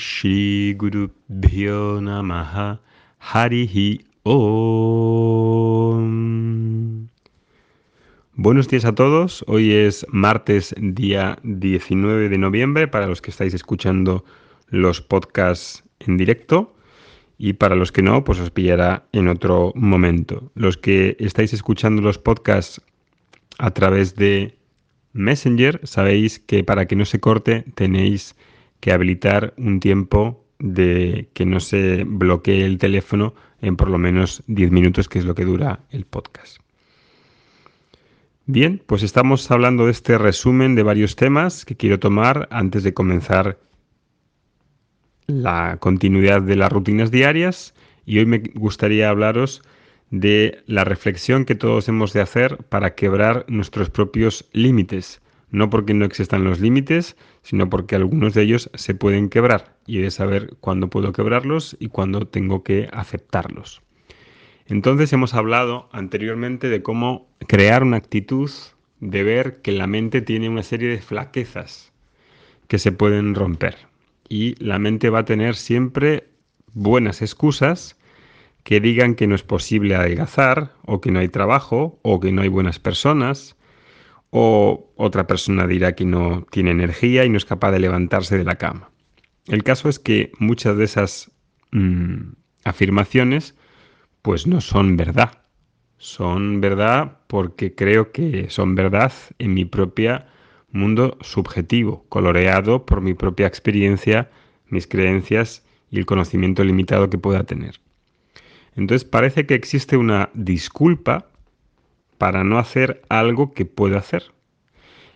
[0.00, 1.10] Shri Guru
[3.20, 4.38] Harihi Om.
[8.34, 9.44] Buenos días a todos.
[9.46, 14.24] Hoy es martes, día 19 de noviembre, para los que estáis escuchando
[14.68, 16.74] los podcasts en directo.
[17.36, 20.50] Y para los que no, pues os pillará en otro momento.
[20.54, 22.80] Los que estáis escuchando los podcasts
[23.58, 24.56] a través de
[25.12, 28.34] Messenger, sabéis que para que no se corte tenéis
[28.80, 34.42] que habilitar un tiempo de que no se bloquee el teléfono en por lo menos
[34.46, 36.58] 10 minutos, que es lo que dura el podcast.
[38.46, 42.92] Bien, pues estamos hablando de este resumen de varios temas que quiero tomar antes de
[42.92, 43.58] comenzar
[45.26, 47.74] la continuidad de las rutinas diarias
[48.04, 49.62] y hoy me gustaría hablaros
[50.10, 55.20] de la reflexión que todos hemos de hacer para quebrar nuestros propios límites.
[55.50, 59.98] No porque no existan los límites, sino porque algunos de ellos se pueden quebrar y
[59.98, 63.82] he de saber cuándo puedo quebrarlos y cuándo tengo que aceptarlos.
[64.66, 68.50] Entonces hemos hablado anteriormente de cómo crear una actitud
[69.00, 71.92] de ver que la mente tiene una serie de flaquezas
[72.68, 73.76] que se pueden romper.
[74.28, 76.28] Y la mente va a tener siempre
[76.72, 77.96] buenas excusas
[78.62, 82.42] que digan que no es posible adelgazar, o que no hay trabajo, o que no
[82.42, 83.56] hay buenas personas,
[84.30, 88.44] o otra persona dirá que no tiene energía y no es capaz de levantarse de
[88.44, 88.90] la cama.
[89.46, 91.30] El caso es que muchas de esas
[91.72, 92.32] mm,
[92.64, 93.54] afirmaciones
[94.22, 95.42] pues no son verdad.
[95.98, 100.22] Son verdad porque creo que son verdad en mi propio
[100.70, 104.30] mundo subjetivo, coloreado por mi propia experiencia,
[104.68, 107.80] mis creencias y el conocimiento limitado que pueda tener.
[108.76, 111.29] Entonces parece que existe una disculpa
[112.20, 114.24] para no hacer algo que puedo hacer.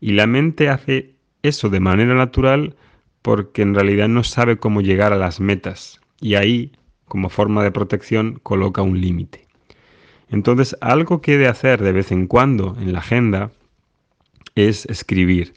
[0.00, 2.76] Y la mente hace eso de manera natural
[3.22, 5.98] porque en realidad no sabe cómo llegar a las metas.
[6.20, 6.72] Y ahí,
[7.06, 9.46] como forma de protección, coloca un límite.
[10.28, 13.50] Entonces, algo que he de hacer de vez en cuando en la agenda
[14.54, 15.54] es escribir,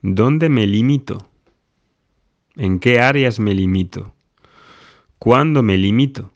[0.00, 1.28] ¿dónde me limito?
[2.56, 4.16] ¿En qué áreas me limito?
[5.20, 6.32] ¿Cuándo me limito?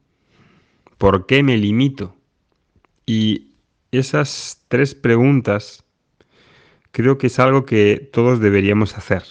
[0.99, 2.15] ¿Por qué me limito?
[3.07, 3.49] Y
[3.93, 5.85] esas tres preguntas
[6.91, 9.23] creo que es algo que todos deberíamos hacer,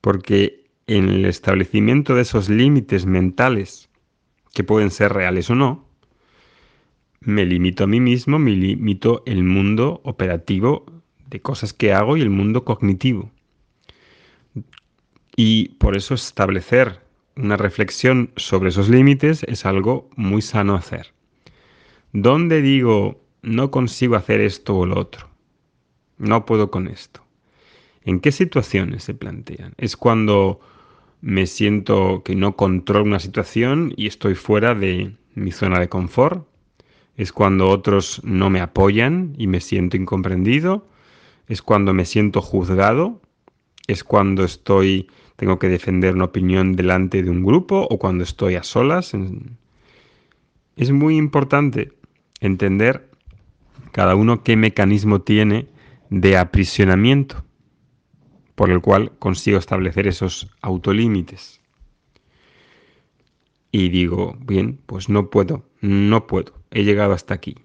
[0.00, 3.88] porque en el establecimiento de esos límites mentales,
[4.52, 5.86] que pueden ser reales o no,
[7.20, 10.86] me limito a mí mismo, me limito el mundo operativo
[11.28, 13.30] de cosas que hago y el mundo cognitivo.
[15.36, 17.00] Y por eso establecer
[17.36, 21.12] una reflexión sobre esos límites es algo muy sano hacer.
[22.12, 25.28] ¿Dónde digo no consigo hacer esto o lo otro?
[26.18, 27.22] No puedo con esto.
[28.04, 29.72] ¿En qué situaciones se plantean?
[29.78, 30.60] ¿Es cuando
[31.20, 36.46] me siento que no controlo una situación y estoy fuera de mi zona de confort?
[37.16, 40.86] ¿Es cuando otros no me apoyan y me siento incomprendido?
[41.48, 43.22] ¿Es cuando me siento juzgado?
[43.86, 48.56] ¿Es cuando estoy tengo que defender una opinión delante de un grupo o cuando estoy
[48.56, 49.12] a solas.
[50.76, 51.92] Es muy importante
[52.40, 53.08] entender
[53.92, 55.68] cada uno qué mecanismo tiene
[56.10, 57.44] de aprisionamiento
[58.54, 61.60] por el cual consigo establecer esos autolímites.
[63.70, 67.56] Y digo, bien, pues no puedo, no puedo, he llegado hasta aquí.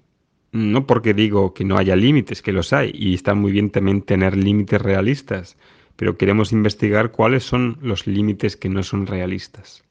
[0.52, 4.02] No porque digo que no haya límites, que los hay, y está muy bien también
[4.02, 5.58] tener límites realistas,
[5.96, 9.86] pero queremos investigar cuáles son los límites que no son realistas.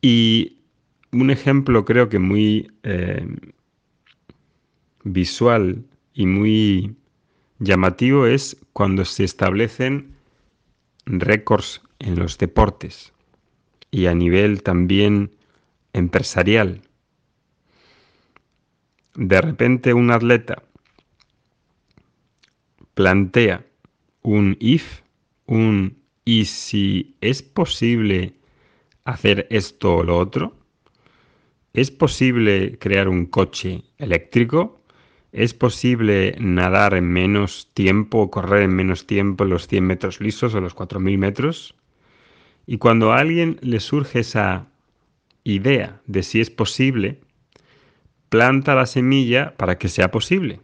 [0.00, 0.58] Y
[1.12, 3.24] un ejemplo creo que muy eh,
[5.04, 6.96] visual y muy
[7.58, 10.16] llamativo es cuando se establecen
[11.06, 13.12] récords en los deportes
[13.90, 15.32] y a nivel también
[15.92, 16.82] empresarial.
[19.14, 20.62] De repente un atleta
[22.94, 23.64] plantea
[24.22, 25.02] un if,
[25.46, 28.34] un y si es posible
[29.04, 30.54] hacer esto o lo otro,
[31.72, 34.77] ¿es posible crear un coche eléctrico?
[35.32, 40.54] ¿Es posible nadar en menos tiempo o correr en menos tiempo los 100 metros lisos
[40.54, 41.74] o los 4.000 metros?
[42.66, 44.68] Y cuando a alguien le surge esa
[45.44, 47.20] idea de si es posible,
[48.28, 50.60] planta la semilla para que sea posible.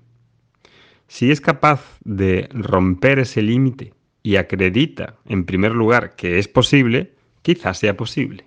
[1.09, 7.13] Si es capaz de romper ese límite y acredita, en primer lugar, que es posible,
[7.43, 8.47] quizás sea posible.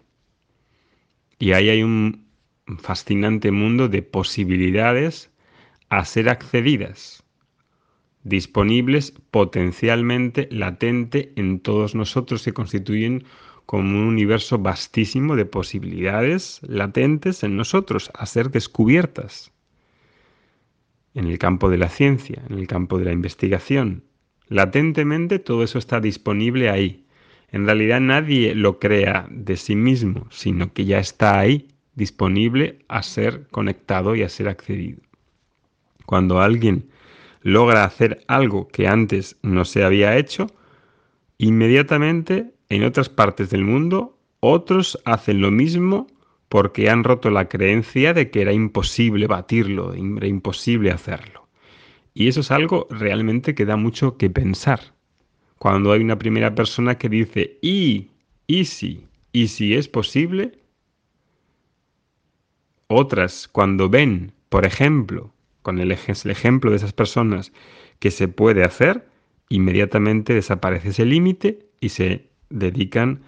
[1.37, 2.25] Y ahí hay un
[2.79, 5.29] fascinante mundo de posibilidades
[5.89, 7.23] a ser accedidas.
[8.23, 13.23] disponibles potencialmente latente en todos nosotros que constituyen
[13.65, 19.53] como un universo vastísimo de posibilidades latentes en nosotros a ser descubiertas
[21.13, 24.03] en el campo de la ciencia, en el campo de la investigación.
[24.49, 27.05] Latentemente todo eso está disponible ahí.
[27.49, 33.03] En realidad nadie lo crea de sí mismo, sino que ya está ahí, disponible a
[33.03, 35.06] ser conectado y a ser accedido.
[36.07, 36.89] Cuando alguien
[37.41, 40.47] logra hacer algo que antes no se había hecho,
[41.37, 46.07] inmediatamente en otras partes del mundo otros hacen lo mismo
[46.47, 51.49] porque han roto la creencia de que era imposible batirlo, era imposible hacerlo.
[52.13, 54.79] Y eso es algo realmente que da mucho que pensar.
[55.57, 58.11] Cuando hay una primera persona que dice, y,
[58.47, 60.57] y si, y si es posible,
[62.87, 65.33] otras cuando ven, por ejemplo,
[65.67, 67.51] con el, ejemplo de esas personas
[67.99, 69.05] que se puede hacer,
[69.49, 73.19] inmediatamente desaparece ese límite y se dedican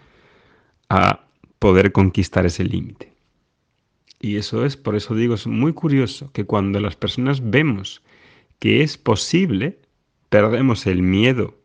[0.88, 1.26] a
[1.60, 3.12] poder conquistar ese límite.
[4.22, 8.02] Y eso es, por eso digo, es muy curioso que cuando las personas vemos
[8.60, 9.78] que es posible,
[10.30, 11.58] perdemos el miedo,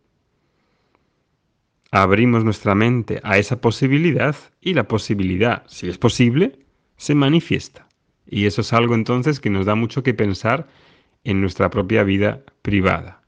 [1.93, 6.59] abrimos nuestra mente a esa posibilidad y la posibilidad, si es posible,
[6.97, 7.87] se manifiesta.
[8.27, 10.67] Y eso es algo entonces que nos da mucho que pensar
[11.25, 13.21] en nuestra propia vida privada.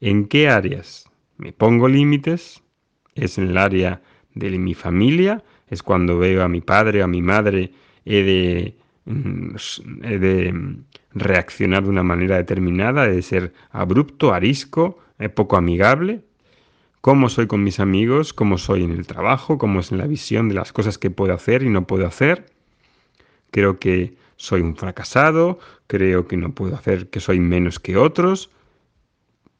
[0.00, 2.62] ¿En qué áreas me pongo límites?
[3.14, 4.00] ¿Es en el área
[4.34, 5.42] de mi familia?
[5.68, 7.72] ¿Es cuando veo a mi padre o a mi madre
[8.04, 9.56] he de, mm,
[10.02, 16.22] he mm, reaccionar de una manera determinada, de ser abrupto, arisco, eh, poco amigable?
[17.00, 18.34] ¿Cómo soy con mis amigos?
[18.34, 19.58] ¿Cómo soy en el trabajo?
[19.58, 22.46] ¿Cómo es en la visión de las cosas que puedo hacer y no puedo hacer?
[23.50, 28.50] Creo que soy un fracasado, creo que no puedo hacer que soy menos que otros.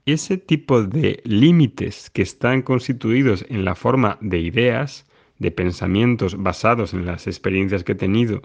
[0.07, 5.05] Ese tipo de límites que están constituidos en la forma de ideas,
[5.39, 8.41] de pensamientos basados en las experiencias que he tenido,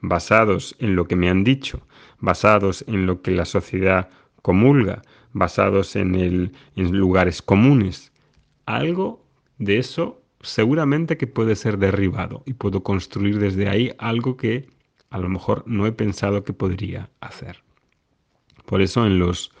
[0.00, 1.80] basados en lo que me han dicho,
[2.18, 4.10] basados en lo que la sociedad
[4.42, 5.02] comulga,
[5.32, 8.12] basados en, el, en lugares comunes.
[8.66, 9.24] Algo
[9.58, 14.79] de eso seguramente que puede ser derribado y puedo construir desde ahí algo que
[15.10, 17.62] a lo mejor no he pensado que podría hacer.
[18.66, 19.52] Por eso en los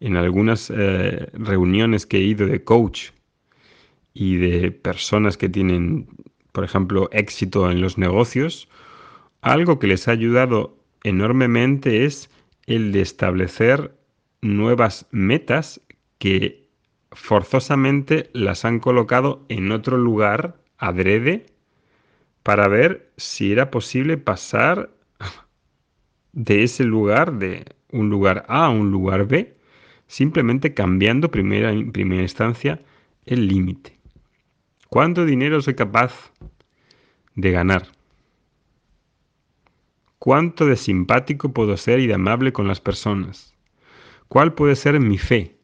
[0.00, 3.10] en algunas eh, reuniones que he ido de coach
[4.12, 6.08] y de personas que tienen,
[6.52, 8.68] por ejemplo, éxito en los negocios,
[9.40, 12.30] algo que les ha ayudado enormemente es
[12.66, 13.94] el de establecer
[14.42, 15.80] nuevas metas
[16.18, 16.68] que
[17.12, 21.46] forzosamente las han colocado en otro lugar adrede
[22.44, 24.90] para ver si era posible pasar
[26.32, 29.56] de ese lugar, de un lugar A a un lugar B,
[30.06, 32.80] simplemente cambiando primera, en primera instancia
[33.24, 33.98] el límite.
[34.90, 36.32] ¿Cuánto dinero soy capaz
[37.34, 37.88] de ganar?
[40.18, 43.54] ¿Cuánto de simpático puedo ser y de amable con las personas?
[44.28, 45.56] ¿Cuál puede ser mi fe?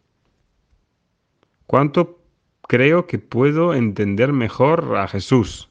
[1.66, 2.22] ¿Cuánto
[2.66, 5.69] creo que puedo entender mejor a Jesús?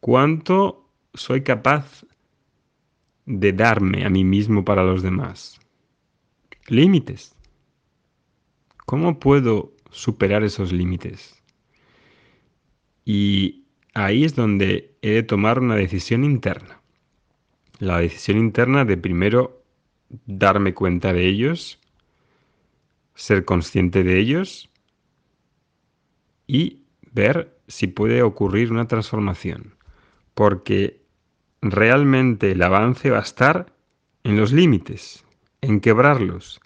[0.00, 2.04] ¿Cuánto soy capaz
[3.24, 5.58] de darme a mí mismo para los demás?
[6.68, 7.34] Límites.
[8.84, 11.42] ¿Cómo puedo superar esos límites?
[13.04, 16.80] Y ahí es donde he de tomar una decisión interna.
[17.78, 19.62] La decisión interna de primero
[20.26, 21.80] darme cuenta de ellos,
[23.14, 24.70] ser consciente de ellos
[26.46, 26.82] y
[27.12, 29.76] ver si puede ocurrir una transformación
[30.36, 31.00] porque
[31.62, 33.72] realmente el avance va a estar
[34.22, 35.24] en los límites,
[35.62, 36.60] en quebrarlos.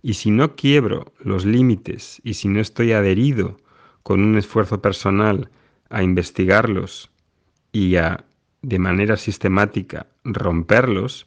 [0.00, 3.56] Y si no quiebro los límites y si no estoy adherido
[4.04, 5.50] con un esfuerzo personal
[5.88, 7.10] a investigarlos
[7.72, 8.24] y a,
[8.62, 11.26] de manera sistemática, romperlos,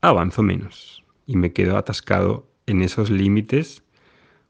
[0.00, 3.84] avanzo menos y me quedo atascado en esos límites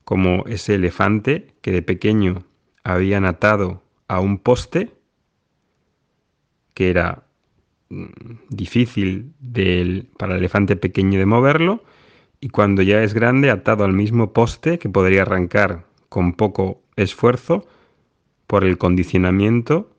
[0.05, 2.45] como ese elefante que de pequeño
[2.85, 4.94] habían atado a un poste
[6.75, 7.25] que era
[7.89, 8.05] mm,
[8.51, 9.33] difícil
[10.19, 11.83] para el elefante pequeño de moverlo
[12.41, 17.67] y cuando ya es grande atado al mismo poste que podría arrancar con poco esfuerzo
[18.47, 19.97] por el condicionamiento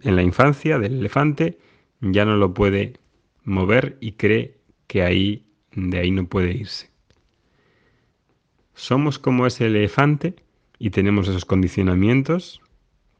[0.00, 1.58] en la infancia del elefante
[2.00, 2.94] ya no lo puede
[3.44, 6.90] mover y cree que ahí de ahí no puede irse.
[8.74, 10.36] Somos como ese elefante
[10.78, 12.60] y tenemos esos condicionamientos,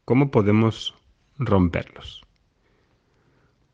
[0.04, 0.94] ¿cómo podemos
[1.38, 2.27] romperlos?